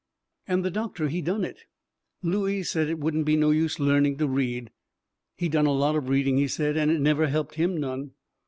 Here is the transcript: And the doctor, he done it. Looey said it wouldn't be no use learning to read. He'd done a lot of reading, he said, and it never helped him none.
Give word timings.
And 0.47 0.65
the 0.65 0.71
doctor, 0.71 1.09
he 1.09 1.21
done 1.21 1.43
it. 1.45 1.65
Looey 2.23 2.63
said 2.63 2.89
it 2.89 2.97
wouldn't 2.97 3.23
be 3.23 3.35
no 3.35 3.51
use 3.51 3.79
learning 3.79 4.17
to 4.17 4.27
read. 4.27 4.71
He'd 5.37 5.51
done 5.51 5.67
a 5.67 5.71
lot 5.73 5.95
of 5.95 6.09
reading, 6.09 6.37
he 6.37 6.47
said, 6.47 6.75
and 6.75 6.89
it 6.91 6.99
never 6.99 7.27
helped 7.27 7.53
him 7.53 7.77
none. 7.77 8.13